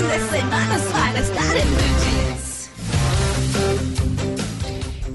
[0.00, 1.90] Fin de estar en Blue.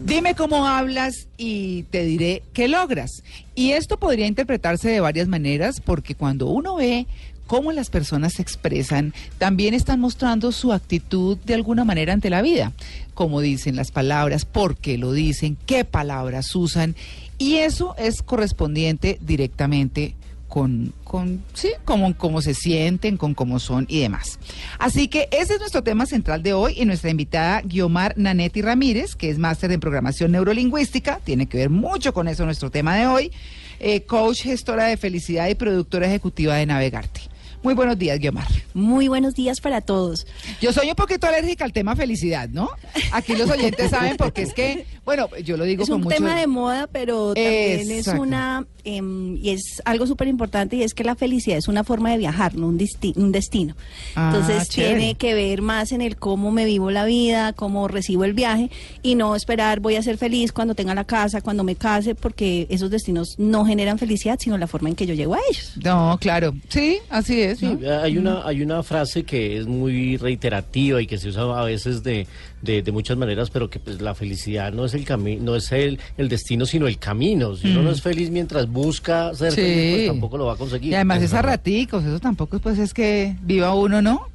[0.06, 3.24] Dime cómo hablas y te diré qué logras.
[3.56, 7.08] Y esto podría interpretarse de varias maneras porque cuando uno ve
[7.48, 12.44] cómo las personas se expresan, también están mostrando su actitud de alguna manera ante la
[12.44, 12.72] vida.
[13.16, 16.96] Cómo dicen las palabras, por qué lo dicen, qué palabras usan.
[17.40, 20.14] Y eso es correspondiente directamente
[20.56, 24.40] con, con sí, cómo, cómo se sienten, con cómo son y demás.
[24.80, 29.18] Así que ese es nuestro tema central de hoy y nuestra invitada Guiomar Nanetti Ramírez,
[29.18, 33.06] que es máster en programación neurolingüística, tiene que ver mucho con eso nuestro tema de
[33.06, 33.34] hoy,
[33.82, 37.20] eh, coach, gestora de felicidad y productora ejecutiva de Navegarte.
[37.66, 38.48] Muy buenos días, Guiomar.
[38.76, 40.28] Muy buenos días para todos.
[40.62, 42.70] Yo soy un poquito alérgica al tema felicidad, ¿no?
[43.12, 46.16] Aquí los oyentes saben porque es que, bueno, yo lo digo Es con un mucho...
[46.18, 50.94] tema de moda, pero también es una em, y es algo súper importante y es
[50.94, 52.80] que la felicidad es una forma de viajar, no un,
[53.16, 53.76] un destino.
[54.16, 54.96] Ah, Entonces chévere.
[54.98, 58.72] tiene que ver más en el cómo me vivo la vida, cómo recibo el viaje
[59.04, 62.66] y no esperar voy a ser feliz cuando tenga la casa, cuando me case, porque
[62.70, 65.74] esos destinos no generan felicidad, sino la forma en que yo llego a ellos.
[65.84, 66.56] No, claro.
[66.70, 67.60] Sí, así es.
[67.60, 68.00] Sí, ¿no?
[68.02, 72.02] hay una hay una frase que es muy reiterativa y que se usa a veces
[72.04, 72.28] de,
[72.66, 75.72] de, de muchas maneras, pero que pues la felicidad no es el camino, no es
[75.72, 77.56] el, el destino, sino el camino.
[77.56, 79.62] Si uno no es feliz mientras busca ser Sí.
[79.62, 80.92] feliz, pues tampoco lo va a conseguir.
[80.92, 84.28] Y además es a raticos, eso tampoco pues es que viva uno, ¿no?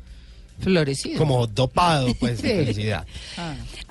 [0.61, 1.17] Florecido.
[1.19, 2.55] como dopado, pues, de Sí.
[2.65, 3.07] felicidad.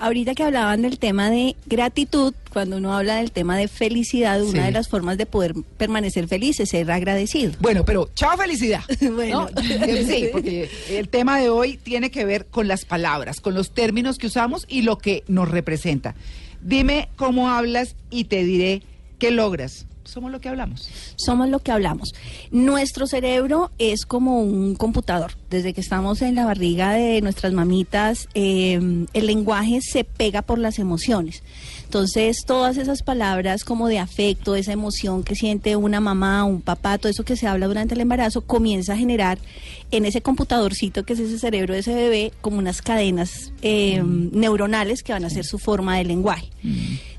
[0.02, 4.60] Ahorita que hablaban del tema de gratitud, cuando uno habla del tema de felicidad, una
[4.60, 4.66] Sí.
[4.66, 7.52] de las formas de poder permanecer feliz es ser agradecido.
[7.60, 8.80] Bueno, pero chao felicidad.
[9.14, 9.50] Bueno.
[9.54, 9.62] ¿no?
[10.06, 14.16] Sí, porque el tema de hoy tiene que ver con las palabras, con los términos
[14.16, 16.14] que usamos y lo que nos representa.
[16.62, 18.82] Dime cómo hablas y te diré
[19.18, 19.84] qué logras.
[20.10, 20.88] Somos lo que hablamos.
[21.16, 22.14] Somos lo que hablamos.
[22.50, 25.32] Nuestro cerebro es como un computador.
[25.50, 30.58] Desde que estamos en la barriga de nuestras mamitas, eh, el lenguaje se pega por
[30.58, 31.42] las emociones.
[31.84, 36.98] Entonces, todas esas palabras como de afecto, esa emoción que siente una mamá, un papá,
[36.98, 39.38] todo eso que se habla durante el embarazo, comienza a generar
[39.90, 45.02] en ese computadorcito que es ese cerebro de ese bebé como unas cadenas eh, neuronales
[45.02, 46.48] que van a ser su forma de lenguaje.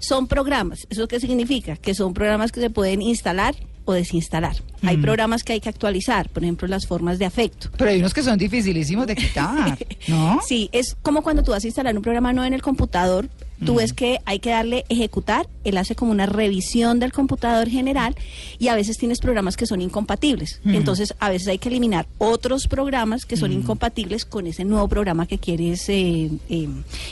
[0.02, 0.86] Son programas.
[0.90, 1.78] ¿Eso qué significa?
[1.78, 4.56] Que son programas que se pueden instalar o desinstalar.
[4.84, 7.70] Hay programas que hay que actualizar, por ejemplo, las formas de afecto.
[7.78, 10.40] Pero hay unos que son dificilísimos de quitar, ¿no?
[10.46, 13.30] Sí, es como cuando tú vas a instalar un programa nuevo en el computador,
[13.66, 18.16] tú ves que hay que darle ejecutar, él hace como una revisión del computador general
[18.60, 20.60] y a veces tienes programas que son incompatibles.
[20.66, 25.28] Entonces, a veces hay que eliminar otros programas que son incompatibles con ese nuevo programa
[25.28, 26.68] que quieres eh, eh,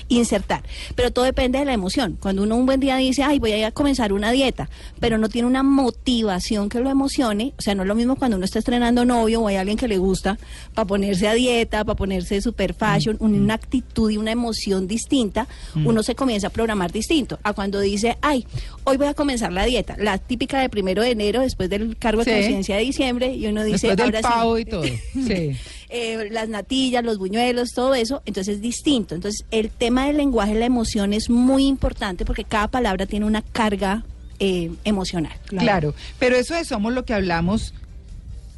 [0.08, 0.64] insertar.
[0.96, 2.18] Pero todo depende de la emoción.
[2.20, 5.18] Cuando uno un buen día dice, ay, voy a ir a comenzar una dieta, pero
[5.18, 8.46] no tiene una motivación que lo emocione, o sea, no es lo mismo cuando uno
[8.46, 10.38] está estrenando novio o hay alguien que le gusta
[10.74, 15.48] para ponerse a dieta, para ponerse super fashion, un- una actitud y una emoción distinta,
[15.76, 18.46] uno se comienza a programar distinto a cuando dice, ay,
[18.84, 22.24] hoy voy a comenzar la dieta, la típica de primero de enero, después del cargo
[22.24, 22.38] de Sí.
[22.40, 24.62] conciencia de diciembre, y uno dice, Después del ahora sí".
[24.62, 24.84] y todo.
[25.28, 25.52] Sí.
[25.90, 29.16] eh, las natillas, los buñuelos, todo eso, entonces es distinto.
[29.16, 33.42] Entonces, el tema del lenguaje, la emoción es muy importante porque cada palabra tiene una
[33.42, 34.04] carga
[34.40, 35.34] eh, emocional.
[35.48, 37.74] Claro, pero eso de somos lo que hablamos,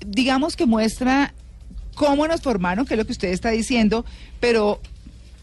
[0.06, 1.34] digamos que muestra
[1.96, 4.06] cómo nos formaron, que es lo que usted está diciendo,
[4.40, 4.80] pero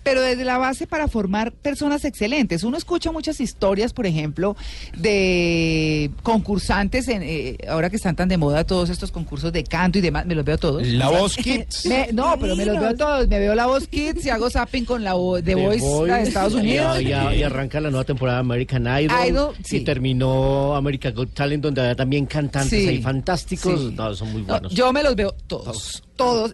[0.09, 2.63] pero desde la base para formar personas excelentes.
[2.65, 4.57] Uno escucha muchas historias, por ejemplo,
[4.97, 9.99] de concursantes, en, eh, ahora que están tan de moda todos estos concursos de canto
[9.99, 10.87] y demás, me los veo todos.
[10.87, 11.87] La voz Kids.
[11.87, 13.29] Me- no, pero me los veo todos.
[13.29, 16.23] Me veo la voz Kids y hago zapping con la voz de Voice, la de
[16.25, 17.01] Estados Unidos.
[17.01, 19.17] Y, y arranca la nueva temporada de American Idol.
[19.29, 19.79] Idol, sí.
[19.79, 22.89] Y terminó American Got Talent, donde había también cantantes Sí.
[22.89, 23.81] ahí fantásticos.
[23.81, 23.95] Sí.
[23.97, 24.75] No, son muy No, buenos.
[24.75, 26.03] yo me los veo todos, todos,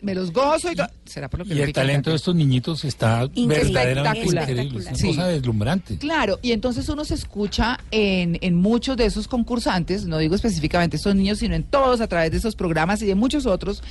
[0.02, 0.88] me los gozo y todo.
[1.04, 4.80] ¿Será por lo que Y el talento de estos niñitos está verdaderamente increíble.
[4.80, 5.06] Es una Sí.
[5.08, 5.98] cosa deslumbrante.
[5.98, 10.96] Claro, y entonces uno se escucha en, en muchos de esos concursantes, no digo específicamente
[10.96, 13.82] estos niños, sino en todos a través de esos programas y de muchos otros,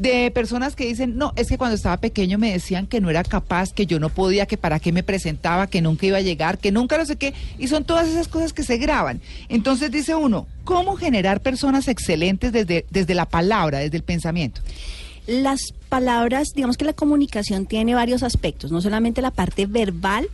[0.00, 3.22] de personas que dicen, no, es que cuando estaba pequeño me decían que no era
[3.22, 6.58] capaz, que yo no podía, que para qué me presentaba, que nunca iba a llegar,
[6.58, 9.20] que nunca no sé qué, y son todas esas cosas que se graban.
[9.50, 14.62] Entonces dice uno, ¿cómo generar personas excelentes desde, desde la palabra, desde el pensamiento?
[15.26, 15.60] Las
[15.90, 20.28] palabras, digamos que la comunicación tiene varios aspectos, no solamente la parte verbal,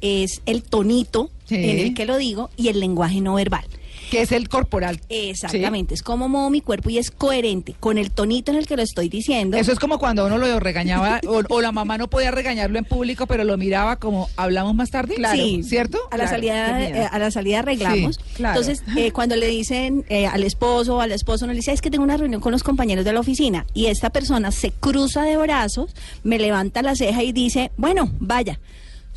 [0.00, 1.54] es el tonito Sí.
[1.54, 3.64] en el que lo digo y el lenguaje no verbal.
[4.10, 5.00] Que es el corporal.
[5.08, 8.76] Exactamente, es como muevo mi cuerpo y es coherente con el tonito en el que
[8.76, 9.56] lo estoy diciendo.
[9.56, 12.84] Eso es como cuando uno lo regañaba o, o la mamá no podía regañarlo en
[12.84, 15.16] público, pero lo miraba como hablamos más tarde.
[15.32, 15.98] Sí, ¿cierto?
[16.10, 18.16] A la Claro, salida, eh, a la salida arreglamos.
[18.16, 18.58] Sí, claro.
[18.60, 21.80] Entonces, eh, cuando le dicen eh, al esposo o al esposo, no le dice, es
[21.82, 25.22] que tengo una reunión con los compañeros de la oficina y esta persona se cruza
[25.22, 28.58] de brazos, me levanta la ceja y dice, bueno, vaya.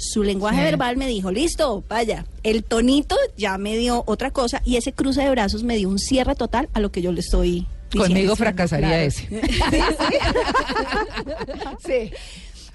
[0.03, 0.63] Su lenguaje Sí.
[0.63, 2.25] verbal me dijo, listo, vaya.
[2.43, 5.99] El tonito ya me dio otra cosa y ese cruce de brazos me dio un
[5.99, 8.07] cierre total a lo que yo le estoy diciendo.
[8.07, 9.03] Conmigo fracasaría Claro.
[9.03, 9.27] ese.
[11.85, 12.11] sí.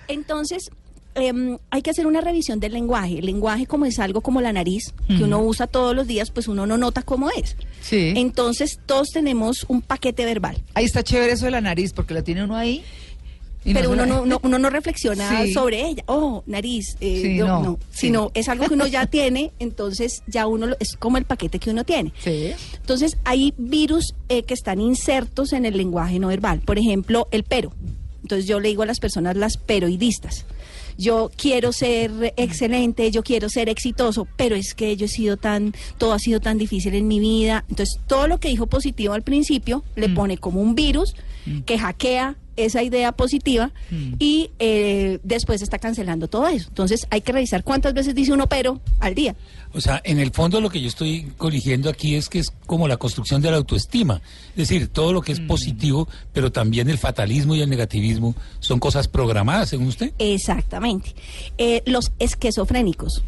[0.08, 0.70] Entonces,
[1.14, 3.18] em, hay que hacer una revisión del lenguaje.
[3.18, 6.46] El lenguaje, como es algo como la nariz, que uno usa todos los días, pues
[6.48, 7.56] uno no nota cómo es.
[7.80, 8.12] Sí.
[8.16, 10.62] Entonces, todos tenemos un paquete verbal.
[10.74, 12.84] Ahí está chévere eso de la nariz, porque la tiene uno ahí.
[13.66, 15.52] Y pero uno no, no- uno no reflexiona Sí.
[15.52, 16.02] sobre ella.
[16.06, 16.96] Oh, nariz.
[17.00, 17.78] eh, Sí, no.
[17.90, 21.58] Sino es algo que uno ya tiene, entonces ya uno lo- es como el paquete
[21.58, 22.12] que uno tiene.
[22.22, 22.52] Sí.
[22.80, 26.60] Entonces, hay virus eh, que están insertos en el lenguaje no verbal.
[26.60, 27.72] Por ejemplo, el pero.
[28.22, 30.46] Entonces, yo le digo a las personas las peroidistas.
[30.98, 35.74] Yo quiero ser excelente, yo quiero ser exitoso, pero es que yo he sido tan,
[35.98, 37.64] todo ha sido tan difícil en mi vida.
[37.68, 41.14] Entonces, todo lo que dijo positivo al principio le pone como un virus
[41.66, 43.70] que hackea esa idea positiva
[44.18, 46.68] y eh, después está cancelando todo eso.
[46.68, 49.34] Entonces, hay que revisar cuántas veces dice uno pero al día.
[49.72, 52.88] O sea, en el fondo lo que yo estoy corrigiendo aquí es que es como
[52.88, 54.22] la construcción de la autoestima.
[54.50, 58.78] Es decir, todo lo que es positivo, pero también el fatalismo y el negativismo son
[58.80, 60.12] cosas programadas, según usted.
[60.18, 61.14] Exactamente.
[61.58, 63.22] Eh, los esquizofrénicos.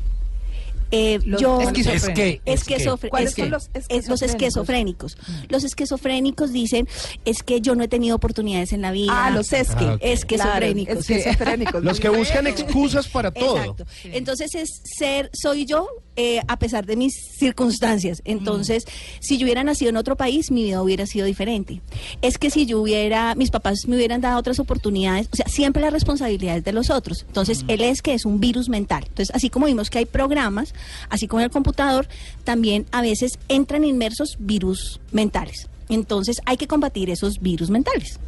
[0.90, 2.42] Eh, yo, esquizofrénicos.
[2.46, 5.16] Es que, es que- ¿Cuáles es que- son los es- los esquizofrénicos.
[5.48, 6.88] Los esquizofrénicos dicen,
[7.24, 9.12] es que yo no he tenido oportunidades en la vida.
[9.14, 9.84] Ah, los esqui.
[9.84, 10.00] Ah, ok.
[10.02, 11.06] Esquizofrénicos.
[11.06, 11.84] Claro, esquizofrénicos.
[11.84, 13.56] Los que buscan excusas para todo.
[13.58, 13.84] Exacto.
[14.04, 18.22] Entonces es ser, soy yo eh, a pesar de mis circunstancias.
[18.24, 18.84] Entonces,
[19.20, 21.80] si yo hubiera nacido en otro país, mi vida hubiera sido diferente.
[22.22, 25.80] Es que si yo hubiera, mis papás me hubieran dado otras oportunidades, o sea, siempre
[25.82, 27.24] la responsabilidad es de los otros.
[27.28, 29.04] Entonces, él es que es un virus mental.
[29.08, 30.74] Entonces, así como vimos que hay programas,
[31.08, 32.08] así como en el computador,
[32.44, 35.68] también a veces entran inmersos virus mentales.
[35.88, 38.18] Entonces, hay que combatir esos virus mentales.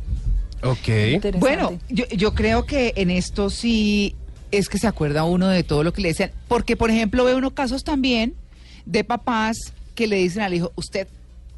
[0.63, 1.39] Ok.
[1.39, 4.15] Bueno, yo, yo creo que en esto sí
[4.51, 6.33] es que se acuerda uno de todo lo que le decían.
[6.49, 8.35] Porque, por ejemplo, ve uno casos también
[8.87, 9.57] de papás
[9.95, 11.07] que le dicen al hijo, usted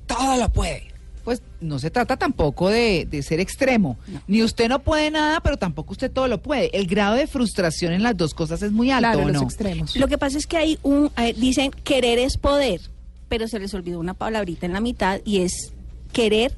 [0.06, 0.92] todo lo puede.
[1.24, 3.96] Pues no se trata tampoco de, de ser extremo.
[4.26, 6.76] Ni usted no puede nada, pero tampoco usted todo lo puede.
[6.76, 9.48] El grado de frustración en las dos cosas es muy alto, claro, ¿o los no?
[9.48, 9.96] extremos.
[9.96, 12.80] Lo que pasa es que hay un, eh, dicen querer es poder,
[13.28, 15.72] pero se les olvidó una palabrita en la mitad y es
[16.12, 16.56] querer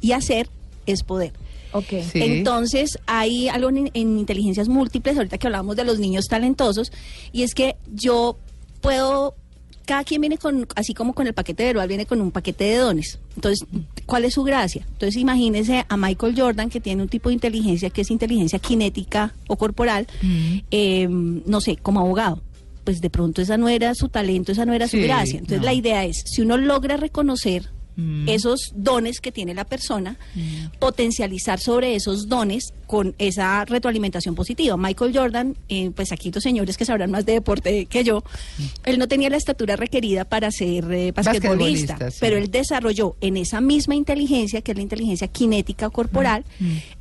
[0.00, 0.48] y hacer
[0.86, 1.32] es poder.
[1.72, 1.88] Ok.
[2.10, 2.22] Sí.
[2.22, 6.90] Entonces hay algo en, en inteligencias múltiples, ahorita que hablamos de los niños talentosos,
[7.32, 8.38] y es que yo
[8.80, 9.34] puedo,
[9.86, 12.76] cada quien viene con, así como con el paquete verbal, viene con un paquete de
[12.76, 13.18] dones.
[13.36, 13.66] Entonces,
[14.04, 14.84] ¿cuál es su gracia?
[14.92, 19.32] Entonces imagínense a Michael Jordan que tiene un tipo de inteligencia que es inteligencia cinética
[19.48, 20.06] o corporal,
[20.70, 22.42] eh, no sé, como abogado.
[22.84, 25.38] Pues de pronto esa no era su talento, esa no era Sí, su gracia.
[25.38, 25.64] Entonces no.
[25.64, 28.28] la idea es, si uno logra reconocer Mm.
[28.28, 30.18] esos dones que tiene la persona,
[30.78, 34.76] potencializar sobre esos dones con esa retroalimentación positiva.
[34.76, 38.22] Michael Jordan, eh, pues aquí los señores que sabrán más de deporte que yo,
[38.84, 42.18] él no tenía la estatura requerida para ser eh, basquetbolista, sí.
[42.20, 46.44] pero él desarrolló en esa misma inteligencia, que es la inteligencia cinética o corporal,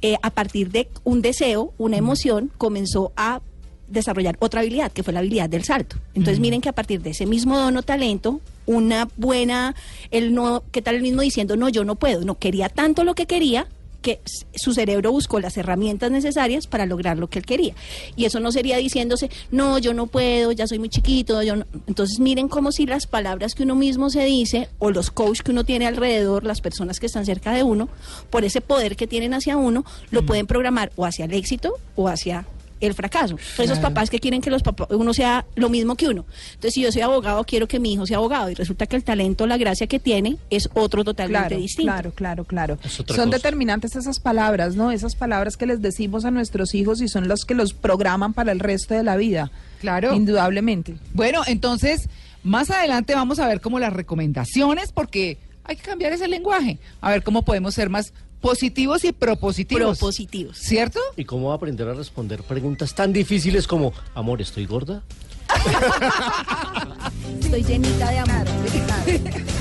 [0.02, 3.42] eh, a partir de un deseo, una emoción, comenzó a
[3.88, 5.98] desarrollar otra habilidad, que fue la habilidad del salto.
[6.14, 9.76] Entonces miren que a partir de ese mismo don o talento, una buena,
[10.12, 13.16] él no, ¿qué tal el mismo diciendo, no, yo no puedo, no quería tanto lo
[13.16, 13.68] que quería,
[14.06, 14.22] que
[14.54, 17.74] su cerebro buscó las herramientas necesarias para lograr lo que él quería.
[18.16, 21.66] Y eso no sería diciéndose, no, yo no puedo, ya soy muy chiquito, yo no.
[21.88, 25.50] Entonces miren como si las palabras que uno mismo se dice, o los coaches que
[25.50, 27.90] uno tiene alrededor, las personas que están cerca de uno,
[28.30, 32.08] por ese poder que tienen hacia uno, lo pueden programar o hacia el éxito o
[32.08, 32.46] hacia
[32.82, 33.38] el fracaso.
[33.58, 36.26] Esos papás que quieren que los papás, uno sea lo mismo que uno.
[36.50, 38.50] Entonces, si yo soy abogado, quiero que mi hijo sea abogado.
[38.50, 41.92] Y resulta que el talento, la gracia que tiene, es otro totalmente Claro, distinto.
[41.92, 42.78] claro, claro, claro.
[42.88, 43.26] Son cosa.
[43.26, 44.92] determinantes esas palabras, ¿no?
[44.92, 48.52] Esas palabras que les decimos a nuestros hijos y son las que los programan para
[48.52, 49.52] el resto de la vida.
[49.80, 50.14] Claro.
[50.14, 50.96] Indudablemente.
[51.14, 52.10] Bueno, entonces,
[52.44, 56.78] más adelante vamos a ver como las recomendaciones, porque hay que cambiar ese lenguaje.
[57.02, 58.14] A ver cómo podemos ser más
[58.46, 59.98] positivos y propositivos.
[59.98, 60.58] Propositivos.
[60.58, 61.00] ¿Cierto?
[61.18, 65.02] ¿Y cómo aprender a responder preguntas tan difíciles como, amor, ¿estoy gorda?
[67.42, 68.46] Estoy llenita de amor.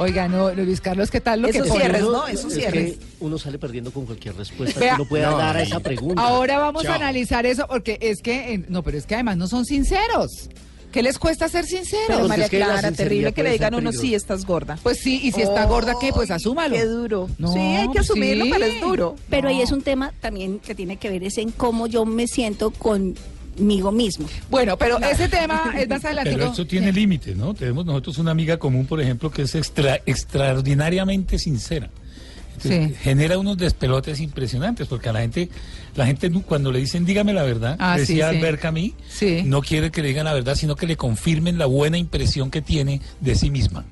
[0.00, 1.70] Oiga, no, Luis Carlos, ¿qué tal lo que pone?
[1.80, 2.26] cierres, ¿no?
[2.28, 2.92] Esos es cierres.
[2.92, 5.80] que uno sale perdiendo con cualquier respuesta Vea, que uno pueda no, dar a esa
[5.80, 6.22] pregunta.
[6.22, 6.92] Ahora vamos Chao.
[6.92, 10.50] a analizar eso porque es que, eh, no, pero es que además no son sinceros.
[10.92, 12.28] ¿Qué les cuesta ser sinceros?
[12.28, 14.78] María es que la Clara, terrible que le digan a uno sí estás gorda.
[14.82, 16.12] Pues sí, y si está gorda, ¿qué?
[16.12, 16.74] Pues asúmalo.
[16.74, 17.28] Qué duro.
[17.38, 18.50] No, sí, hay que asumirlo, sí.
[18.52, 19.16] pero es duro.
[19.28, 22.26] Pero ahí es un tema también que tiene que ver es en cómo yo me
[22.26, 24.26] siento conmigo mismo.
[24.50, 26.30] Bueno, pero ese tema es más adelante.
[26.32, 27.52] Pero eso tiene límites, ¿no?
[27.54, 31.90] Tenemos nosotros una amiga común, por ejemplo, que es extra- extraordinariamente sincera.
[32.60, 32.94] Sí.
[33.00, 35.48] Genera unos despelotes impresionantes, porque a la gente,
[35.94, 38.36] la gente cuando le dicen dígame la verdad, Ah, decía sí.
[38.36, 39.42] Albert Camus, Sí.
[39.44, 42.62] no quiere que le digan la verdad, sino que le confirmen la buena impresión que
[42.62, 43.84] tiene de sí misma.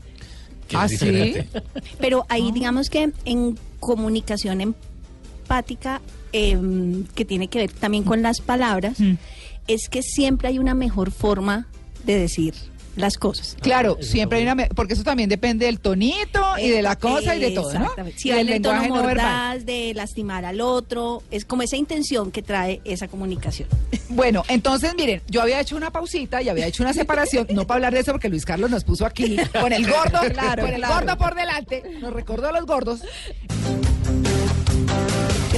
[0.69, 1.61] que es ¿Ah.
[2.01, 6.01] Pero ahí digamos que en comunicación empática,
[6.33, 9.15] em, que tiene que ver también con las palabras, Mm.
[9.69, 11.69] es que siempre hay una mejor forma
[12.05, 12.55] de decir
[12.97, 13.57] las cosas.
[13.61, 14.69] Claro, siempre hay una...
[14.69, 17.93] Porque eso también depende del tonito y de la cosa y de todo, ¿no?
[18.25, 19.65] Y del tono lenguaje no verbal.
[19.65, 23.69] de lastimar al otro, es como esa intención que trae esa comunicación.
[24.09, 27.77] Bueno, entonces miren, yo había hecho una pausita y había hecho una separación, no para
[27.77, 30.81] hablar de eso porque Luis Carlos nos puso aquí con el gordo, Claro, con el
[30.81, 30.95] claro.
[30.95, 33.01] gordo por delante, nos recordó a los gordos.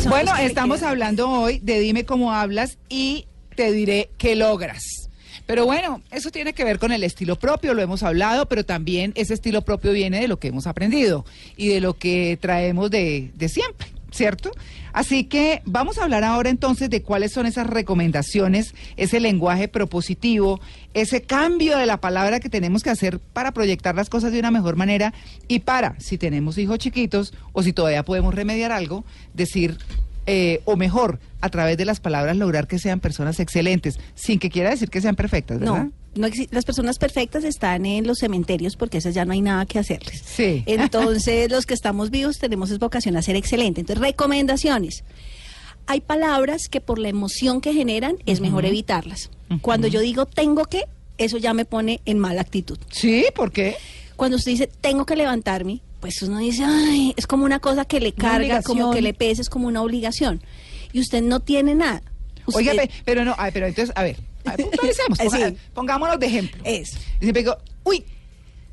[0.09, 5.08] Bueno, estamos hablando hoy de dime cómo hablas y te diré qué logras.
[5.49, 9.13] Pero bueno, eso tiene que ver con el estilo propio, lo hemos hablado, pero también
[9.15, 11.25] ese estilo propio viene de lo que hemos aprendido
[11.57, 14.53] y de lo que traemos de, de siempre, ¿cierto?
[14.93, 20.61] Así que vamos a hablar ahora entonces de cuáles son esas recomendaciones, ese lenguaje propositivo,
[20.93, 24.51] ese cambio de la palabra que tenemos que hacer para proyectar las cosas de una
[24.51, 25.15] mejor manera
[25.49, 29.79] y para, si tenemos hijos chiquitos o si todavía podemos remediar algo, decir
[30.31, 34.51] eh, o mejor, a través de las palabras lograr que sean personas excelentes, sin que
[34.51, 35.85] quiera decir que sean perfectas, ¿verdad?
[36.15, 39.65] No, no las personas perfectas están en los cementerios porque esas ya no hay nada
[39.65, 40.23] que hacerles.
[40.23, 40.65] Sí.
[40.67, 43.81] Entonces, los que estamos vivos tenemos es vocación a ser excelente.
[43.81, 45.03] Entonces, recomendaciones.
[45.87, 49.31] Hay palabras que por la emoción que generan es mejor evitarlas.
[49.63, 50.85] Cuando yo digo tengo que,
[51.17, 52.79] eso ya me pone en mala actitud.
[52.91, 53.77] Sí, ¿por qué?
[54.17, 58.01] Cuando usted dice tengo que levantarme, pues uno dice, ay, es como una cosa que
[58.01, 60.41] le carga, como que le pesa, es como una obligación.
[60.93, 62.03] Y usted no tiene nada.
[62.47, 65.57] Usted- Oiga, pero no, ay, pero entonces, a ver, a ver, puntualicemos, ponga- Sí.
[65.75, 66.61] pongámonos de ejemplo.
[66.65, 66.97] Eso.
[67.21, 68.05] Y siempre digo, uy,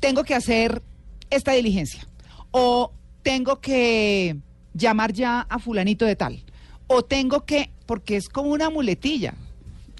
[0.00, 0.82] tengo que hacer
[1.30, 2.06] esta diligencia.
[2.52, 2.92] O
[3.22, 4.36] tengo que
[4.72, 6.42] llamar ya a fulanito de tal.
[6.86, 9.34] O tengo que, porque es como una muletilla.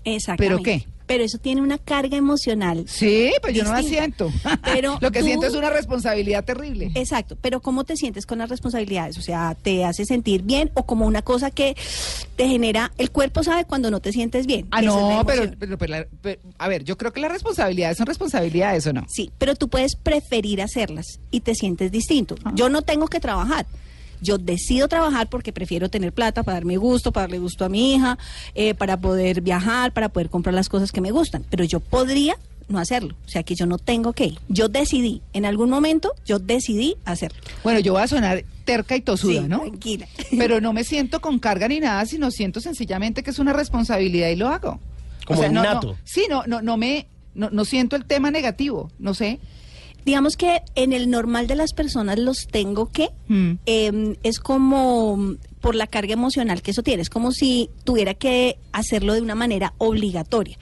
[0.05, 0.63] Exactamente.
[0.63, 0.87] ¿Pero qué?
[1.07, 2.85] Pero eso tiene una carga emocional.
[2.89, 4.31] Sí, pues yo no la siento.
[4.65, 6.91] Pero Lo que tú- siento es una responsabilidad terrible.
[6.95, 9.17] Exacto, pero ¿cómo te sientes con las responsabilidades?
[9.19, 11.77] O sea, ¿te hace sentir bien o como una cosa que
[12.37, 14.67] te genera, el cuerpo sabe cuando no te sientes bien?
[14.71, 18.93] Ah, no, pero, pero, pero, a ver, yo creo que las responsabilidades son responsabilidades, ¿o
[18.93, 19.05] no?
[19.09, 22.35] Sí, pero tú puedes preferir hacerlas y te sientes distinto.
[22.45, 22.53] Ah.
[22.55, 23.67] Yo no tengo que trabajar.
[24.21, 27.95] Yo decido trabajar porque prefiero tener plata para darme gusto, para darle gusto a mi
[27.95, 28.19] hija,
[28.55, 31.45] eh, para poder viajar, para poder comprar las cosas que me gustan.
[31.51, 32.37] Pero yo podría
[32.69, 33.15] no hacerlo.
[33.27, 34.39] O sea que yo no tengo que ir.
[34.49, 37.39] Yo decidí, en algún momento, yo decidí hacerlo.
[37.63, 39.61] Bueno, yo voy a sonar terca y tosuda, Sí, ¿no?
[39.61, 40.09] Tranquila.
[40.37, 44.29] Pero no me siento con carga ni nada, sino siento sencillamente que es una responsabilidad
[44.29, 44.81] y lo hago.
[45.25, 45.97] Como no, no, innato.
[46.05, 49.41] sí, no, no, no me, no, no siento el tema negativo, no sé.
[50.07, 53.53] Digamos que en el normal de las personas los tengo que, Mm.
[53.67, 58.15] eh, es como mm, por la carga emocional que eso tiene, es como si tuviera
[58.15, 60.57] que hacerlo de una manera obligatoria.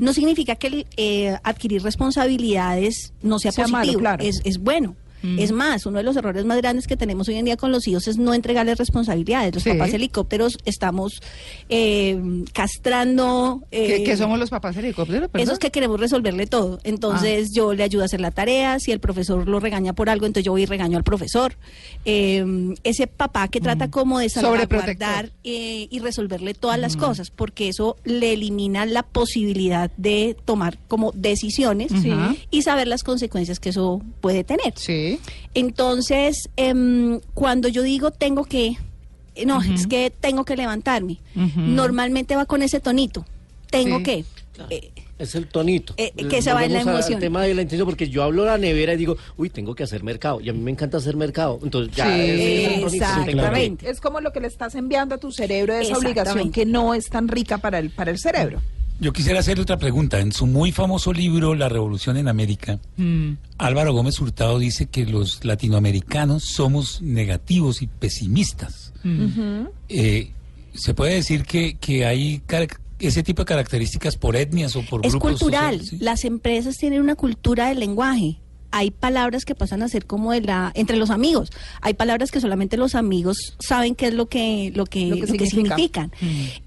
[0.00, 4.24] No significa que el, eh, adquirir responsabilidades no sea, Sea malo, positivo, claro.
[4.24, 4.96] es, es bueno.
[5.22, 5.38] Mm.
[5.38, 7.86] Es más, uno de los errores más grandes que tenemos hoy en día con los
[7.88, 9.54] hijos es no entregarles responsabilidades.
[9.54, 9.70] Los Sí.
[9.70, 11.20] papás helicópteros estamos
[11.68, 12.18] eh,
[12.52, 13.62] castrando.
[13.70, 15.28] ¿Qué, eh, qué somos los papás helicópteros?
[15.28, 15.42] perdón?
[15.46, 16.78] esos que queremos resolverle todo.
[16.84, 20.26] Entonces yo le ayudo a hacer la tarea, si el profesor lo regaña por algo,
[20.26, 21.56] entonces yo voy y regaño al profesor.
[22.04, 22.44] Eh,
[22.84, 27.96] ese papá que trata como de salvaguardar eh, y resolverle todas las cosas, porque eso
[28.04, 32.12] le elimina la posibilidad de tomar como decisiones Sí.
[32.50, 34.74] y saber las consecuencias que eso puede tener.
[34.76, 35.07] Sí.
[35.54, 38.76] Entonces, em, cuando yo digo tengo que,
[39.34, 41.18] eh, no, es que tengo que levantarme,
[41.56, 43.24] normalmente va con ese tonito.
[43.70, 44.02] Tengo Sí.
[44.04, 44.24] que.
[44.70, 45.94] eh, Es el tonito.
[45.96, 47.18] Eh, que se va en la emoción.
[47.18, 50.04] tema de la intención, porque yo hablo la nevera y digo, uy, tengo que hacer
[50.04, 50.40] mercado.
[50.40, 51.58] Y a mí me encanta hacer mercado.
[51.60, 53.90] Entonces ya Sí, es el exactamente.
[53.90, 56.94] Es como lo que le estás enviando a tu cerebro de esa obligación que no
[56.94, 58.60] es tan rica para el, para el cerebro.
[59.00, 60.18] Yo quisiera hacerle otra pregunta.
[60.18, 63.32] En su muy famoso libro La Revolución en América, Mm.
[63.58, 68.92] Álvaro Gómez Hurtado dice que los latinoamericanos somos negativos y pesimistas.
[69.88, 70.32] Eh,
[70.74, 72.42] ¿Se puede decir que, que hay
[72.98, 75.78] ese tipo de características por etnias o por Es grupos cultural.
[75.78, 75.88] sociales?
[75.90, 75.98] Sí.
[76.04, 78.38] Las empresas tienen una cultura del lenguaje.
[78.78, 81.50] Hay palabras que pasan a ser como de la entre los amigos.
[81.80, 85.32] Hay palabras que solamente los amigos saben qué es lo que lo que, Lo que
[85.32, 86.08] lo que significa.
[86.10, 86.12] significan.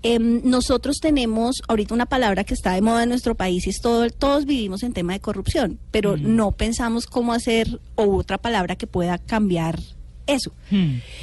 [0.04, 3.80] Em, nosotros tenemos ahorita una palabra que está de moda en nuestro país y es
[3.80, 8.76] todo, todos vivimos en tema de corrupción, pero no pensamos cómo hacer o otra palabra
[8.76, 9.80] que pueda cambiar
[10.28, 10.52] eso.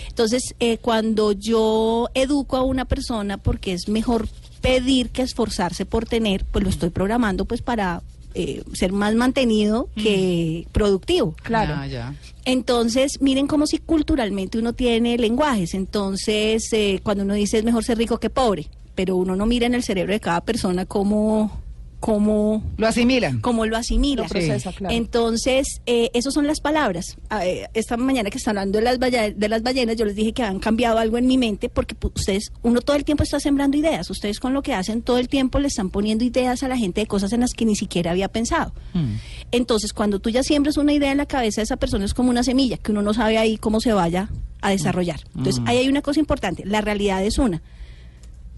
[0.08, 4.28] Entonces, eh, cuando yo educo a una persona porque es mejor
[4.60, 8.02] pedir que esforzarse por tener, pues lo estoy programando pues para
[8.34, 11.34] eh, ser más mantenido que productivo.
[11.42, 11.74] Claro.
[11.74, 12.14] Ya, ya.
[12.44, 15.74] Entonces, miren cómo si culturalmente uno tiene lenguajes.
[15.74, 19.66] Entonces, eh, cuando uno dice es mejor ser rico que pobre, pero uno no mira
[19.66, 21.60] en el cerebro de cada persona cómo,
[22.00, 23.40] cómo, Lo asimilan.
[23.40, 24.22] cómo lo asimila.
[24.22, 24.94] Lo procesa, claro.
[24.94, 27.16] Entonces, eh, esas son las palabras.
[27.28, 30.14] Ah, eh, esta mañana que están hablando de las, balla- de las ballenas, yo les
[30.16, 33.40] dije que han cambiado algo en mi mente porque ustedes, uno todo el tiempo está
[33.40, 34.08] sembrando ideas.
[34.10, 37.00] Ustedes con lo que hacen todo el tiempo le están poniendo ideas a la gente
[37.00, 38.72] de cosas en las que ni siquiera había pensado.
[39.50, 42.30] Entonces, cuando tú ya siembras una idea en la cabeza de esa persona, es como
[42.30, 44.28] una semilla que uno no sabe ahí cómo se vaya
[44.60, 45.20] a desarrollar.
[45.36, 46.64] Entonces, ahí hay una cosa importante.
[46.64, 47.62] La realidad es una.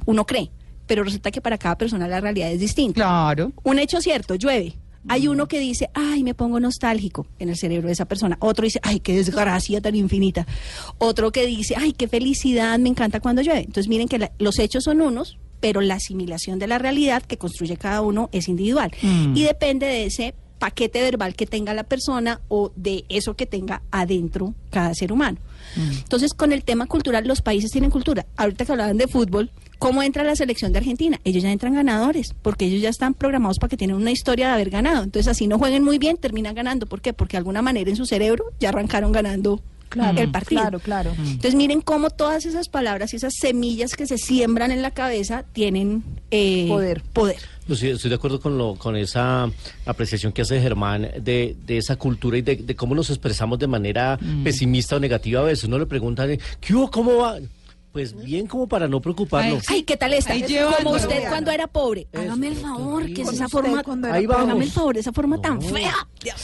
[0.07, 0.51] Uno cree,
[0.91, 2.95] pero resulta que para cada persona la realidad es distinta.
[2.97, 3.53] Claro.
[3.63, 4.75] Un hecho cierto, llueve.
[5.07, 8.37] Hay uno que dice, ay, me pongo nostálgico en el cerebro de esa persona.
[8.41, 10.49] Otro dice, ay, qué desgracia tan infinita.
[10.99, 13.61] Otro que dice, ay, qué felicidad, me encanta cuando llueve.
[13.61, 17.39] Entonces miren que la- los hechos son unos, pero la asimilación de la realidad que
[17.39, 18.91] construye cada uno es individual.
[19.33, 23.83] Y depende de ese paquete verbal que tenga la persona o de eso que tenga
[23.91, 25.39] adentro cada ser humano.
[25.77, 28.27] Entonces, con el tema cultural, los países tienen cultura.
[28.37, 31.21] Ahorita que hablaban de fútbol, ¿cómo entra la selección de Argentina?
[31.25, 34.55] Ellos ya entran ganadores, porque ellos ya están programados para que tienen una historia de
[34.55, 35.05] haber ganado.
[35.05, 36.87] Entonces, así no jueguen muy bien, terminan ganando.
[36.87, 37.13] ¿Por qué?
[37.13, 40.63] Porque de alguna manera en su cerebro ya arrancaron ganando Claro, el partido.
[40.63, 41.13] claro, claro.
[41.19, 45.45] Entonces, miren cómo todas esas palabras y esas semillas que se siembran en la cabeza
[45.53, 47.03] tienen eh, Poder.
[47.13, 47.37] poder.
[47.67, 49.49] Pues estoy de acuerdo con, lo, con esa
[49.87, 53.67] apreciación que hace Germán de, de esa cultura y de, de cómo nos expresamos de
[53.67, 55.65] manera pesimista o negativa a veces.
[55.65, 56.27] Uno le pregunta,
[56.61, 56.91] ¿qué hubo?
[56.91, 57.37] ¿Cómo va?
[57.93, 59.65] Pues bien, como para no preocuparnos.
[59.69, 62.07] Ay, ¿qué tal lleva Como usted cuando era pobre.
[62.13, 63.83] Eso, Hágame el favor, que es esa forma.
[63.83, 64.45] cuando era Ahí vamos.
[64.45, 65.95] Hágame el favor, esa forma tan fea.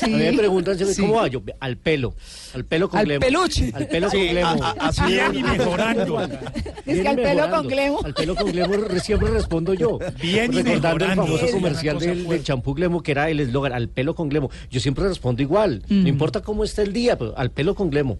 [0.03, 1.03] A mí me preguntan, ¿cómo sí.
[1.03, 1.29] va?
[1.29, 2.15] Yo, al pelo,
[2.53, 3.21] al pelo con Al glemo.
[3.21, 3.71] peluche.
[3.75, 4.75] Al pelo con glemo.
[5.07, 6.21] Bien y mejorando.
[6.87, 7.57] Es que al pelo mejorando.
[7.59, 8.01] con glemo.
[8.05, 9.99] Al pelo con glemo re- siempre respondo yo.
[10.21, 14.15] Bien y Recordando el famoso comercial del, champú glemo, que era el eslogan, al pelo
[14.17, 14.51] con glemo.
[14.71, 15.85] Yo siempre respondo igual.
[15.89, 18.19] No importa cómo esté el día, pero al pelo con glemo.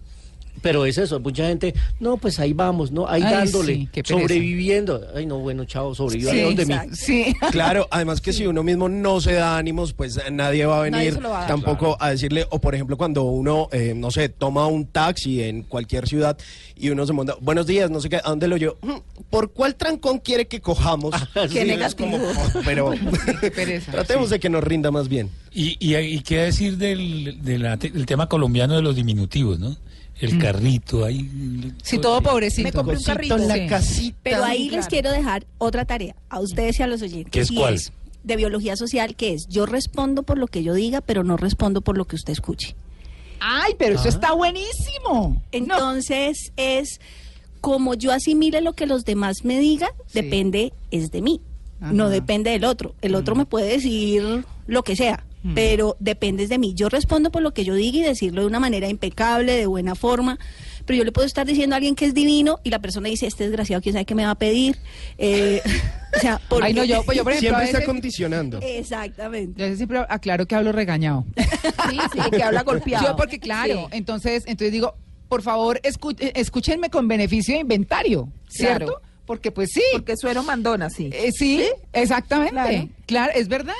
[0.61, 3.07] Pero es eso, mucha gente, no, pues ahí vamos, ¿no?
[3.07, 5.01] Ahí Ay, dándole, sí, qué sobreviviendo.
[5.15, 6.75] Ay, no, bueno, chao, sobreviva Sí, de mí.
[6.93, 7.35] Sí.
[7.51, 11.13] Claro, además que si uno mismo no se da ánimos, pues nadie va a venir
[11.13, 11.47] se lo va a dar.
[11.49, 15.63] tampoco a decirle, o por ejemplo cuando uno, eh, no sé, toma un taxi en
[15.63, 16.37] cualquier ciudad
[16.75, 18.77] y uno se monta, buenos días, no sé qué, ¿a dónde lo llevo?
[18.81, 18.97] "Mm,
[19.29, 21.13] ¿Por cuál trancón quiere que cojamos?
[21.33, 22.17] Qué Sí, negativo.
[22.65, 22.91] Pero
[23.41, 23.91] Qué pereza.
[23.91, 25.29] tratemos de que nos rinda más bien.
[25.53, 29.75] Y, y, y qué decir del, de la- del tema colombiano de los diminutivos, ¿no?
[30.19, 31.73] El carrito, ahí.
[31.83, 32.63] Sí, todo pobrecito.
[32.67, 33.35] Me compré un carrito.
[33.35, 33.67] en la Sí.
[33.67, 34.17] casita.
[34.23, 37.31] Pero ahí les quiero dejar otra tarea a ustedes y a los oyentes.
[37.31, 37.79] ¿Qué es cuál?
[38.23, 41.79] de biología social, que es yo respondo por lo que yo diga, pero no respondo
[41.79, 42.75] por lo que usted escuche.
[43.39, 45.41] Ay, pero eso está buenísimo.
[45.53, 46.99] Entonces es
[47.61, 50.21] como yo asimile lo que los demás me digan, Sí.
[50.21, 51.39] depende es de mí,
[51.79, 51.93] Ajá.
[51.93, 52.95] no depende del otro.
[53.01, 55.23] El otro me puede decir lo que sea,
[55.55, 56.73] pero depende es de mí.
[56.73, 59.95] Yo respondo por lo que yo diga y decirlo de una manera impecable, de buena
[59.95, 60.37] forma.
[60.85, 63.27] Pero yo le puedo estar diciendo a alguien que es divino y la persona dice,
[63.27, 64.77] este desgraciado, ¿quién sabe qué me va a pedir?
[65.17, 65.61] Eh,
[66.15, 66.67] o sea, porque...
[66.67, 68.59] Ay, no, yo, pues yo por ejemplo, Siempre está veces, condicionando.
[68.61, 69.69] Exactamente.
[69.69, 71.25] yo siempre aclaro que hablo regañado.
[71.89, 73.07] Sí, sí, que habla golpeado.
[73.07, 74.95] Yo porque claro, entonces, entonces digo,
[75.29, 78.85] por favor, escu- eh, escúchenme con beneficio de inventario, ¿cierto?
[78.87, 79.01] Claro.
[79.25, 79.81] Porque pues sí.
[79.93, 81.09] Porque suero mandona, sí.
[81.13, 82.53] Eh, sí, exactamente.
[82.53, 82.89] Claro.
[83.05, 83.31] Claro.
[83.35, 83.73] es verdad.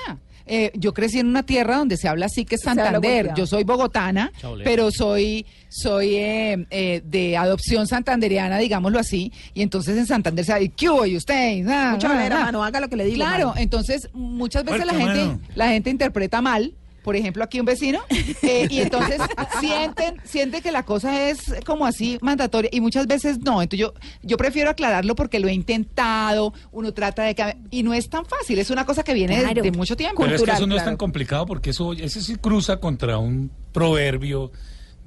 [0.47, 3.33] Eh, yo crecí en una tierra donde se habla así que es Santander.
[3.35, 4.31] Yo soy bogotana,
[4.63, 9.31] pero soy soy eh, eh, de adopción santanderiana, digámoslo así.
[9.53, 11.05] Y entonces en Santander se dice, ¿qué hubo?
[11.05, 11.67] ¿Y usted?
[11.67, 12.45] Ah, Mucha manera, ah".
[12.45, 13.17] mano, haga lo que le digo.
[13.17, 13.59] Claro, mano.
[13.59, 15.39] entonces muchas veces la gente, mano.
[15.55, 16.73] la gente interpreta mal.
[17.07, 18.01] Por ejemplo, aquí un vecino,
[18.41, 19.21] eh, y entonces
[19.61, 23.61] sienten, sienten que la cosa es como así mandatoria, y muchas veces no.
[23.61, 23.93] Entonces yo,
[24.23, 28.25] yo prefiero aclararlo porque lo he intentado, uno trata de que y no es tan
[28.25, 29.61] fácil, es una cosa que viene de- Claro.
[29.61, 30.21] de, mucho tiempo.
[30.21, 33.51] Pero es que eso no es tan complicado porque eso, eso sí cruza contra un
[33.71, 34.51] proverbio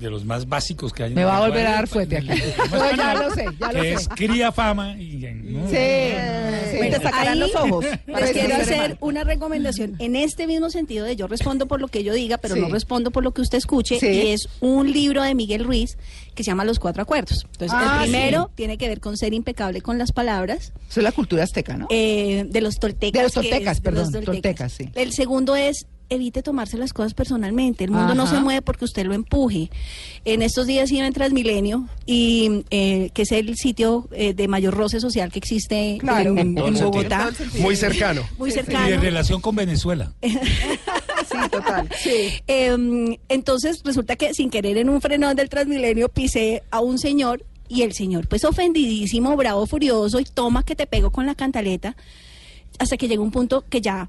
[0.00, 1.08] de los más básicos que hay.
[1.10, 2.26] en Me va a volver a dar fuerte aquí.
[2.28, 3.92] en el idioma No, ya lo sé, ya lo que sé.
[3.94, 5.18] es cría fama y...
[5.44, 5.68] ¿no?
[5.68, 5.76] Sí,
[6.72, 6.90] sí.
[6.90, 7.84] Te sacarán ahí los ojos.
[8.06, 8.98] Les quiero no hacer mal.
[9.00, 12.54] una recomendación en este mismo sentido de yo respondo por lo que yo diga, pero
[12.54, 12.60] Sí.
[12.60, 14.00] no respondo por lo que usted escuche.
[14.00, 14.06] Sí.
[14.06, 15.98] Y es un libro de Miguel Ruiz
[16.34, 17.44] que se llama Los Cuatro Acuerdos.
[17.52, 18.52] Entonces, Ah, el primero sí.
[18.56, 20.72] tiene que ver con ser impecable con las palabras.
[20.88, 21.86] Eso es la cultura azteca, ¿no?
[21.90, 23.12] eh, de los toltecas.
[23.18, 24.88] De los es toltecas, perdón, los toltecas, sí.
[24.94, 27.84] El segundo es evite tomarse las cosas personalmente.
[27.84, 29.70] El mundo no se mueve porque usted lo empuje.
[30.24, 34.74] En estos días iba en Transmilenio, y, eh, que es el sitio eh, de mayor
[34.74, 36.36] roce social que existe Claro.
[36.36, 36.54] en.
[36.54, 37.30] Bogotá.
[37.60, 38.22] Muy cercano.
[38.38, 39.00] Muy Y en cercano.
[39.00, 40.12] relación con Venezuela.
[41.30, 41.88] Sí, total.
[42.48, 47.44] Em, entonces resulta que sin querer en un frenón del Transmilenio pisé a un señor
[47.68, 51.94] y el señor pues ofendidísimo, bravo, furioso y toma que te pego con la cantaleta
[52.80, 54.08] hasta que llegó un punto que ya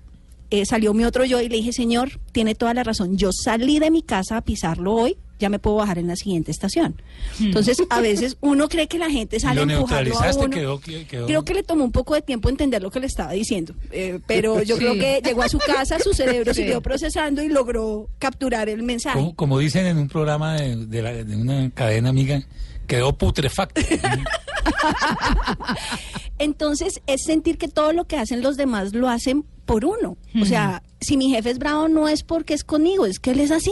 [0.52, 3.80] eh, salió mi otro yo y le dije, señor, tiene toda la razón, yo salí
[3.80, 7.02] de mi casa a pisarlo hoy, ya me puedo bajar en la siguiente estación.
[7.40, 10.50] Entonces a veces uno cree que la gente sale Lo a empujarlo a uno.
[10.52, 13.08] quedó, que- quedó- Creo que le tomó un poco de tiempo entender lo que le
[13.08, 14.82] estaba diciendo, eh, pero yo Sí.
[14.82, 16.62] creo que llegó a su casa, su cerebro Sí.
[16.62, 19.18] siguió procesando y logró capturar el mensaje.
[19.18, 22.44] como, como dicen en un programa de, de la- de una cadena amiga,
[22.86, 23.82] quedó putrefacto.
[26.40, 30.18] Entonces es sentir que todo lo que hacen los demás lo hacen por uno.
[30.42, 33.40] O sea, si mi jefe es bravo no es porque es conmigo, es que él
[33.40, 33.72] es así.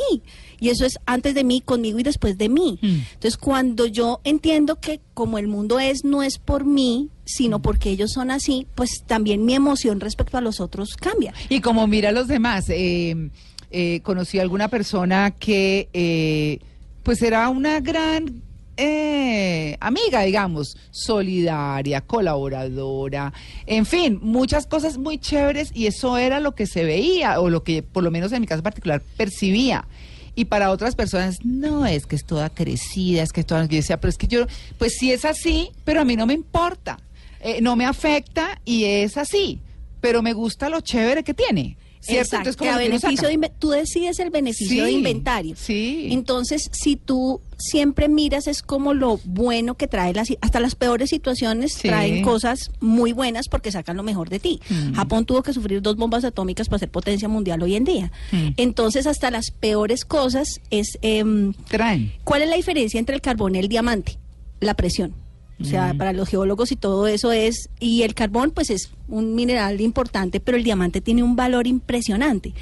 [0.61, 2.79] Y eso es antes de mí, conmigo y después de mí.
[2.81, 7.89] Entonces cuando yo entiendo que como el mundo es, no es por mí, sino porque
[7.89, 11.33] ellos son así, pues también mi emoción respecto a los otros cambia.
[11.49, 13.29] Y como mira a los demás, eh,
[13.69, 16.59] eh, conocí a alguna persona que eh,
[17.03, 18.41] pues era una gran
[18.81, 23.33] eh, amiga, digamos, solidaria, colaboradora,
[23.65, 27.61] en fin, muchas cosas muy chéveres y eso era lo que se veía o lo
[27.61, 29.85] que por lo menos en mi caso particular percibía.
[30.33, 33.67] Y para otras personas, no, es que es toda crecida, es que es toda...
[33.67, 34.45] Pero es que yo,
[34.77, 36.97] pues sí es así, pero a mí no me importa,
[37.41, 39.59] eh, no me afecta y es así,
[39.99, 41.75] pero me gusta lo chévere que tiene.
[42.01, 42.37] ¿Cierto?
[42.37, 45.55] Exacto, Entonces, que a beneficio de tú decides el beneficio de inventario.
[45.57, 46.07] sí.
[46.11, 51.09] Entonces, si tú siempre miras es como lo bueno que trae las hasta las peores
[51.09, 51.89] situaciones Sí.
[51.89, 54.61] traen cosas muy buenas porque sacan lo mejor de ti.
[54.69, 54.93] Mm.
[54.93, 58.11] Japón tuvo que sufrir dos bombas atómicas para ser potencia mundial hoy en día.
[58.31, 58.49] Mm.
[58.55, 62.13] Entonces, hasta las peores cosas es em, Traen.
[62.23, 64.17] ¿Cuál es la diferencia entre el carbón y el diamante?
[64.61, 65.13] La presión.
[65.61, 69.35] O sea, para los geólogos y todo eso es, y el carbón pues es un
[69.35, 72.53] mineral importante, pero el diamante tiene un valor impresionante.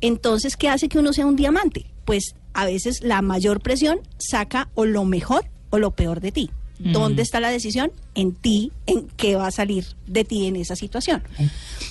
[0.00, 1.86] Entonces, ¿qué hace que uno sea un diamante?
[2.04, 6.50] Pues a veces la mayor presión saca o lo mejor o lo peor de ti.
[6.78, 7.90] ¿Dónde está la decisión?
[8.16, 11.22] En ti, en qué va a salir de ti en esa situación.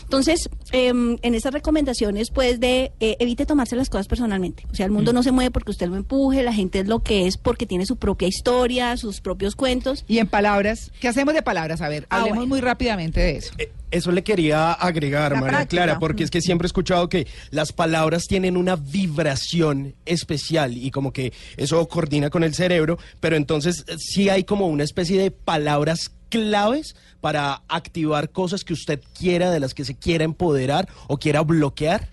[0.03, 4.63] Entonces, em, en estas recomendaciones, pues, de eh, evite tomarse las cosas personalmente.
[4.71, 6.99] O sea, el mundo no se mueve porque usted lo empuje, la gente es lo
[7.03, 10.03] que es porque tiene su propia historia, sus propios cuentos.
[10.07, 11.81] Y en palabras, ¿qué hacemos de palabras?
[11.81, 12.49] A ver, Ah, hablemos bueno.
[12.49, 13.53] muy rápidamente de eso.
[13.57, 15.83] Eh, Eso le quería agregar, La María práctica.
[15.83, 20.91] Clara, porque es que siempre he escuchado que las palabras tienen una vibración especial y
[20.91, 25.21] como que eso coordina con el cerebro, pero entonces eh, sí hay como una especie
[25.21, 30.87] de palabras claves para activar cosas que usted quiera, de las que se quiera empoderar
[31.07, 32.09] o quiera bloquear.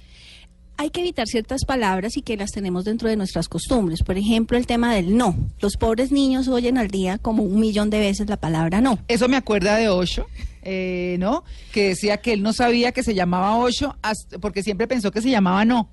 [0.79, 4.03] Hay que evitar ciertas palabras y que las tenemos dentro de nuestras costumbres.
[4.03, 5.37] Por ejemplo, el tema del no.
[5.61, 8.99] Los pobres niños oyen al día como un millón de veces la palabra no.
[9.07, 10.27] Eso me acuerda de Osho,
[10.63, 11.45] eh, ¿no?
[11.73, 15.21] Que decía que él no sabía que se llamaba Osho hasta- porque siempre pensó que
[15.21, 15.89] se llamaba no.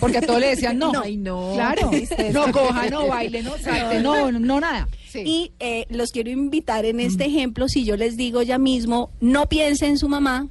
[0.00, 0.92] Porque a todos le decían no.
[0.92, 1.02] No.
[1.04, 1.90] Ay, no, Claro.
[2.32, 4.88] No coja, no baile, no salte, no, no nada.
[5.14, 5.22] Sí.
[5.24, 9.48] Y eh, los quiero invitar en este ejemplo, si yo les digo ya mismo, no
[9.48, 10.48] piense en su mamá,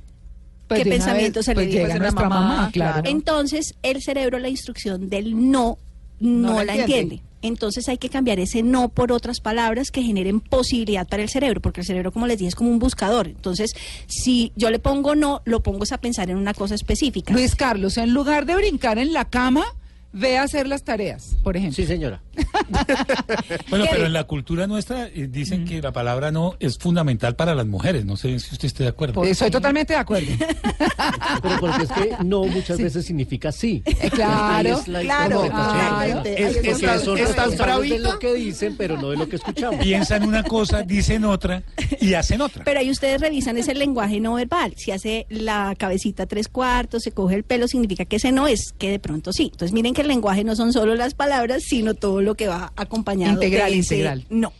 [0.69, 1.99] Pues ¿qué pensamiento vez, se pues le llega dice?
[1.99, 3.01] nuestra mamá, claro.
[3.05, 5.77] Entonces, el cerebro la instrucción del no
[6.19, 7.15] no, No la la entiende.
[7.15, 7.23] entiende.
[7.41, 11.59] Entonces hay que cambiar ese no por otras palabras que generen posibilidad para el cerebro,
[11.59, 13.27] porque el cerebro, como les dije, es como un buscador.
[13.27, 13.73] Entonces,
[14.07, 17.33] si yo le pongo no, lo pongo es a pensar en una cosa específica.
[17.33, 19.65] Luis Carlos, en lugar de brincar en la cama,
[20.13, 21.75] ve a hacer las tareas, por ejemplo.
[21.75, 22.21] Sí, señora.
[23.69, 27.55] Bueno, pero en la cultura nuestra eh, dicen que la palabra no es fundamental para
[27.55, 28.05] las mujeres.
[28.05, 29.21] No sé si usted esté de acuerdo.
[29.33, 30.27] Soy totalmente de acuerdo.
[31.41, 33.81] Pero porque es que no muchas veces significa sí.
[33.85, 36.21] Eh, claro, Ahí es la claro, claro.
[36.25, 39.27] Es, es porque ¿Estás- son estás responsables de lo que dicen, pero no de lo
[39.27, 39.79] que escuchamos.
[39.83, 41.63] Piensan una cosa, dicen otra
[41.99, 42.63] y hacen otra.
[42.63, 44.73] Pero ahí ustedes revisan ese lenguaje no verbal.
[44.77, 48.73] Si hace la cabecita tres cuartos, se coge el pelo, significa que ese no es,
[48.77, 49.49] que de pronto sí.
[49.51, 52.73] Entonces miren que el lenguaje no son solo las palabras, sino todo lo que va
[52.75, 53.33] acompañado.
[53.33, 54.25] Integral, de ese integral.
[54.29, 54.53] No.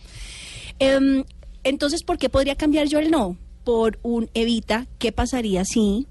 [0.80, 1.23] Em,
[1.63, 3.38] entonces, ¿por qué podría cambiar yo el no?
[3.63, 6.08] Por un evita, ¿qué pasaría si?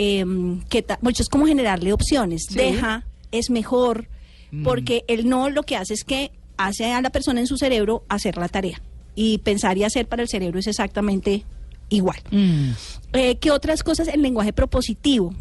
[0.00, 2.44] em, ¿qué mucho es como generarle opciones.
[2.48, 2.54] Sí.
[2.56, 4.08] Deja, es mejor,
[4.52, 4.62] Mm.
[4.62, 8.04] porque el no lo que hace es que hace a la persona en su cerebro
[8.08, 8.80] hacer la tarea.
[9.16, 11.42] Y pensar y hacer para el cerebro es exactamente
[11.88, 12.18] igual.
[12.30, 12.70] Mm.
[13.12, 14.06] Eh, ¿Qué otras cosas?
[14.08, 15.34] El lenguaje propositivo.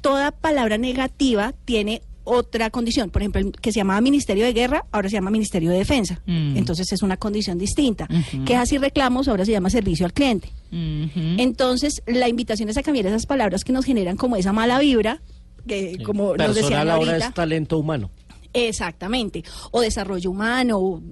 [0.00, 3.10] Toda palabra negativa tiene otra condición.
[3.10, 6.20] Por ejemplo, el que se llamaba Ministerio de Guerra, ahora se llama Ministerio de Defensa.
[6.26, 6.56] Mm.
[6.56, 8.06] Entonces es una condición distinta.
[8.10, 8.44] Ujú.
[8.44, 10.50] Quejas y reclamos ahora se llama servicio al cliente.
[10.70, 15.20] Entonces, la invitación es a cambiar esas palabras que nos generan como esa mala vibra
[15.66, 16.02] que Sí.
[16.02, 18.10] como nos decían Personal ahora es talento humano.
[18.54, 21.02] Exactamente, o desarrollo humano, o,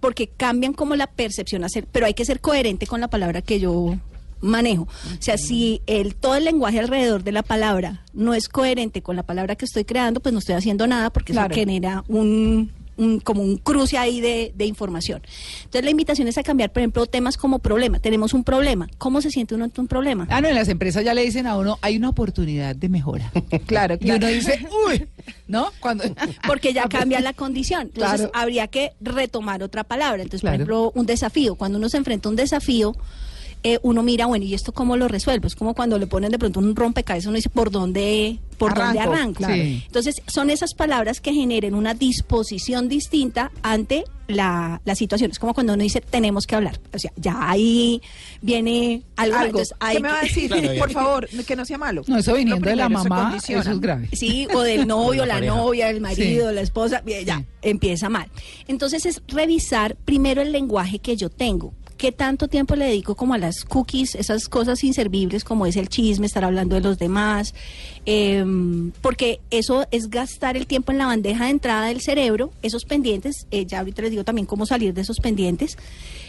[0.00, 3.42] porque cambian como la percepción a ser, pero hay que ser coherente con la palabra
[3.42, 3.96] que yo
[4.44, 4.82] manejo.
[4.84, 9.16] O sea, si el todo el lenguaje alrededor de la palabra no es coherente con
[9.16, 11.52] la palabra que estoy creando, pues no estoy haciendo nada porque Claro.
[11.52, 15.22] eso genera un, un- como un cruce ahí de, de información.
[15.64, 17.98] Entonces la invitación es a cambiar, por ejemplo, temas como problema.
[17.98, 18.86] Tenemos un problema.
[18.98, 20.26] ¿Cómo se siente uno ante un problema?
[20.30, 23.32] Ah, no, en las empresas ya le dicen a uno, hay una oportunidad de mejora.
[23.66, 25.06] Claro, Y uno dice, uy,
[25.48, 25.68] ¿no?
[25.80, 26.04] Cuando...
[26.46, 27.90] porque ya cambia la condición.
[27.94, 28.30] Entonces Claro.
[28.34, 30.22] habría que retomar otra palabra.
[30.22, 30.54] Entonces, Claro.
[30.58, 31.54] por ejemplo, un desafío.
[31.56, 32.94] Cuando uno se enfrenta a un desafío,
[33.64, 35.46] eh, uno mira, bueno, ¿y esto cómo lo resuelvo?
[35.46, 39.00] Es como cuando le ponen de pronto un rompecabezas, uno dice, ¿por dónde, por dónde
[39.00, 39.38] Arranco, arranco?
[39.38, 39.54] claro.
[39.54, 39.82] Sí.
[39.86, 45.30] Entonces, son esas palabras que generen una disposición distinta ante la, la situación.
[45.30, 46.78] Es como cuando uno dice, tenemos que hablar.
[46.94, 48.00] O sea, ya ahí
[48.42, 49.36] viene algo.
[49.36, 49.46] Algo.
[49.60, 50.50] Entonces, hay ¿Qué me va a decir?
[50.50, 50.78] Claro.
[50.78, 52.02] Por favor, que no sea malo.
[52.06, 53.62] No, eso viniendo de la mamá, condiciona.
[53.62, 54.08] eso es grave.
[54.12, 56.54] Sí, o del novio, la novia, el marido, Sí.
[56.54, 57.44] la esposa, bien, ya Sí.
[57.62, 58.28] empieza mal.
[58.68, 61.72] Entonces es revisar primero el lenguaje que yo tengo.
[61.96, 65.88] ¿Qué tanto tiempo le dedico como a las cookies, esas cosas inservibles como es el
[65.88, 67.54] chisme, estar hablando de los demás?
[68.04, 72.84] Em, porque eso es gastar el tiempo en la bandeja de entrada del cerebro, esos
[72.84, 75.78] pendientes, eh, ya ahorita les digo también cómo salir de esos pendientes,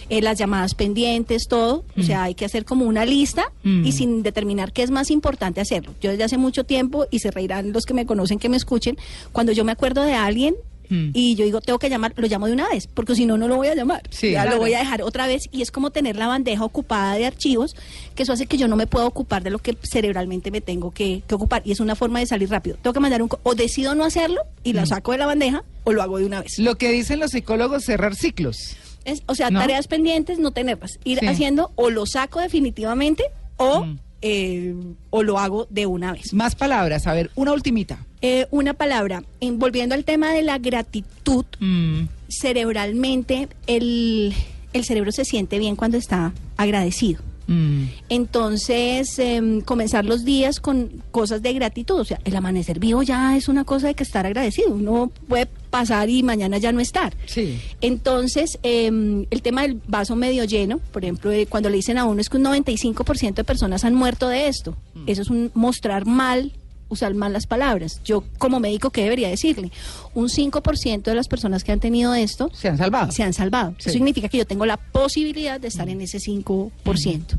[0.10, 3.86] eh, las llamadas pendientes, todo, o sea, hay que hacer como una lista Mm.
[3.86, 5.96] y sin determinar qué es más importante hacerlo.
[6.00, 8.98] Yo desde hace mucho tiempo, y se reirán los que me conocen, que me escuchen,
[9.32, 10.56] cuando yo me acuerdo de alguien
[10.90, 11.12] Mm.
[11.14, 13.48] y yo digo, tengo que llamar, lo llamo de una vez, porque si no, no
[13.48, 14.02] lo voy a llamar.
[14.10, 14.58] Sí, ya claro.
[14.58, 17.76] lo voy a dejar otra vez y es como tener la bandeja ocupada de archivos,
[18.16, 20.92] que eso hace que yo no me pueda ocupar de lo que cerebralmente me tengo
[20.92, 22.78] que, que ocupar y es una forma de salir rápido.
[22.82, 23.30] Tengo que mandar un...
[23.44, 24.76] O decido no hacerlo y Mm.
[24.78, 26.58] la saco de la bandeja o lo hago de una vez.
[26.60, 28.76] Lo que dicen los psicólogos, cerrar ciclos.
[29.06, 29.60] Es- o sea, ¿No?
[29.60, 31.00] tareas pendientes, no tenerlas.
[31.04, 31.28] Ir Sí.
[31.28, 33.24] haciendo o lo saco definitivamente
[33.58, 34.00] o, Mm.
[34.28, 34.74] Eh,
[35.12, 36.34] o lo hago de una vez.
[36.34, 38.00] Más palabras, a ver, una ultimita.
[38.22, 44.34] Eh, una palabra, en- volviendo al tema de la gratitud, Mm, cerebralmente el,
[44.74, 47.22] el cerebro se siente bien cuando está agradecido.
[47.48, 47.84] mm.
[48.10, 52.00] Entonces, em, comenzar los días con cosas de gratitud.
[52.00, 54.74] O sea, el amanecer vivo ya es una cosa de que estar agradecido.
[54.74, 57.14] Uno puede pasar y mañana ya no estar.
[57.26, 57.60] Sí.
[57.82, 62.06] Entonces, em, el tema del vaso medio lleno, por ejemplo, eh, cuando le dicen a
[62.06, 64.78] uno es que un 95% de personas han muerto de esto.
[65.06, 66.54] Eso es un mostrar mal,
[66.88, 68.00] usar mal las palabras.
[68.06, 69.70] Yo, como médico, ¿qué debería decirle?
[70.14, 73.12] Un 5% de las personas que han tenido esto Se han salvado.
[73.12, 73.72] se han salvado.
[73.72, 73.90] Sí.
[73.90, 77.38] Eso significa que yo tengo la posibilidad de estar en ese 5%.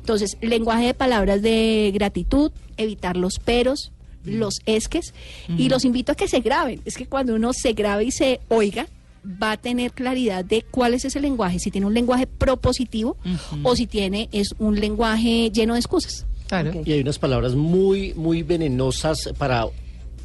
[0.00, 3.92] Entonces, lenguaje de palabras de gratitud, evitar los peros,
[4.26, 5.14] los esques,
[5.48, 6.80] y los invito a que se graben.
[6.84, 8.86] Es que cuando uno se grabe y se oiga,
[9.42, 13.16] va a tener claridad de cuál es ese lenguaje, si tiene un lenguaje propositivo
[13.62, 16.26] o si tiene es un lenguaje lleno de excusas.
[16.48, 16.72] Claro.
[16.84, 19.66] Y hay unas palabras muy, muy venenosas para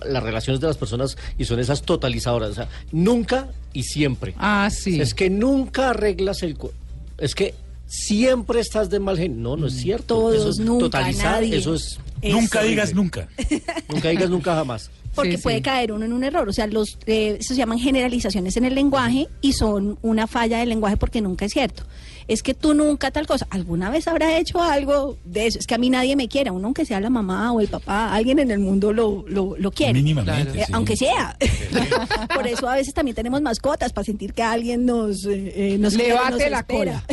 [0.05, 2.51] las relaciones de las personas y son esas totalizadoras.
[2.51, 4.33] O sea, nunca y siempre.
[4.37, 5.01] Ah, sí.
[5.01, 6.57] Es que nunca arreglas el...
[7.17, 7.53] Es que
[7.91, 9.37] siempre estás de mal genio.
[9.37, 10.15] No, no es cierto.
[10.15, 11.57] Todos, eso es nunca, totalizar, nadie.
[11.57, 11.99] Eso es...
[12.23, 13.27] Nunca digas nunca.
[13.89, 14.91] Nunca digas nunca jamás.
[15.15, 15.63] porque Sí, puede sí.
[15.63, 16.47] caer uno en un error.
[16.47, 20.59] O sea, los eh, eso se llaman generalizaciones en el lenguaje y son una falla
[20.59, 21.83] del lenguaje porque nunca es cierto.
[22.27, 23.47] Es que tú nunca tal cosa.
[23.49, 25.57] ¿Alguna vez habrá hecho algo de eso?
[25.59, 28.13] Es que a mí nadie me quiere, uno aunque sea la mamá o el papá,
[28.13, 29.93] alguien en el mundo lo, lo, lo quiere.
[29.93, 30.61] Mínimamente.
[30.61, 30.71] Eh, sí.
[30.73, 31.35] Aunque sea.
[32.35, 35.95] Por eso a veces también tenemos mascotas, para sentir que alguien nos, eh, eh, nos
[35.95, 37.03] quiere, nos la espera.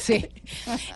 [0.00, 0.26] Sí.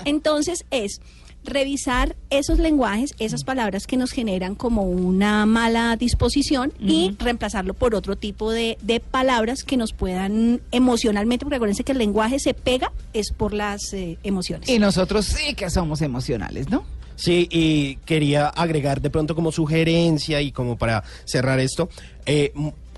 [0.04, 1.00] Entonces es
[1.44, 7.94] revisar esos lenguajes, esas palabras que nos generan como una mala disposición y reemplazarlo por
[7.94, 12.54] otro tipo de, de palabras que nos puedan emocionalmente, porque acuérdense que el lenguaje se
[12.54, 14.68] pega es por las eh, emociones.
[14.68, 16.84] Y nosotros sí que somos emocionales, ¿no?
[17.16, 21.88] Sí, y quería agregar de pronto como sugerencia y como para cerrar esto,
[22.26, 22.52] eh,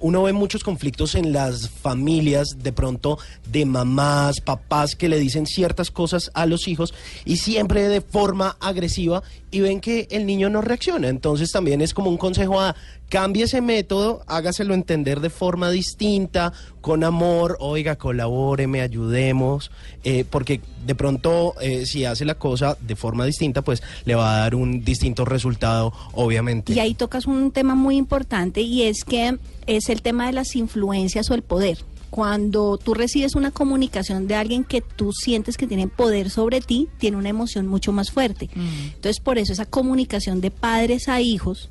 [0.06, 3.18] uno ve muchos conflictos en las familias, de pronto
[3.50, 8.56] de mamás, papás que le dicen ciertas cosas a los hijos y siempre de forma
[8.60, 9.24] agresiva
[9.56, 11.08] y ven que el niño no reacciona.
[11.08, 12.76] Entonces también es como un consejo a
[13.08, 19.70] cambie ese método, hágaselo entender de forma distinta, con amor, oiga, colabóreme, ayudemos,
[20.04, 24.36] eh, porque de pronto eh, si hace la cosa de forma distinta, pues le va
[24.36, 26.74] a dar un distinto resultado, obviamente.
[26.74, 30.54] Y ahí tocas un tema muy importante y es que es el tema de las
[30.54, 31.78] influencias o el poder.
[32.10, 36.88] Cuando tú recibes una comunicación de alguien que tú sientes que tiene poder sobre ti,
[36.98, 38.48] tiene una emoción mucho más fuerte.
[38.54, 41.70] Entonces, por eso esa comunicación de padres a hijos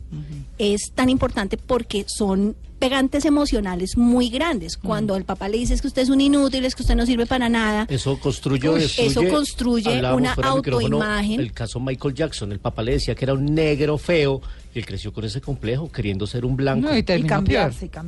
[0.58, 4.78] es tan importante porque son pegantes emocionales muy grandes.
[4.78, 7.06] Cuando el papá le dice es que usted es un inútil, es que usted no
[7.06, 7.88] sirve para nada.
[7.90, 9.10] Eso construye, destruye.
[9.10, 11.40] eso construye una autoimagen.
[11.40, 14.42] El caso Michael Jackson, el papá le decía que era un negro feo
[14.74, 16.90] y él creció con ese complejo, queriendo ser un blanco.
[16.90, 18.00] No, y Y cambiarse, y cambiarse.